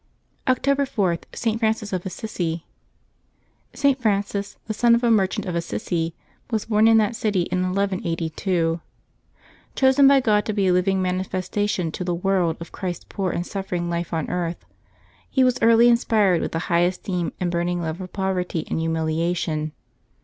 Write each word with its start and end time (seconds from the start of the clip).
October 0.47 0.83
4.— 0.83 1.25
ST. 1.31 1.59
FRANCIS 1.59 1.93
OF 1.93 2.03
ASSISI. 2.07 2.63
[T. 3.73 3.93
Feaitcis, 3.93 4.57
the 4.65 4.73
son 4.73 4.95
of 4.95 5.03
a 5.03 5.11
merchant 5.11 5.45
of 5.45 5.53
Assisi, 5.53 6.15
was 6.49 6.65
born 6.65 6.87
in 6.87 6.97
that 6.97 7.15
city 7.15 7.43
in 7.51 7.59
1182. 7.61 8.81
Chosen 9.75 10.07
by 10.07 10.19
God 10.19 10.43
to 10.45 10.53
be 10.53 10.65
a 10.65 10.73
living 10.73 11.03
manifestation 11.03 11.91
to 11.91 12.03
the 12.03 12.15
world 12.15 12.57
of 12.59 12.71
Christ's 12.71 13.05
poor 13.09 13.29
and 13.31 13.45
suffering 13.45 13.91
life 13.91 14.11
on 14.11 14.27
earth, 14.31 14.65
he 15.29 15.43
was 15.43 15.59
early 15.61 15.87
inspired 15.87 16.41
with 16.41 16.55
a 16.55 16.65
high 16.65 16.79
esteem 16.79 17.31
and 17.39 17.51
burning 17.51 17.79
love 17.79 18.01
of 18.01 18.11
poverty 18.11 18.65
and 18.71 18.79
humiliation. 18.79 19.71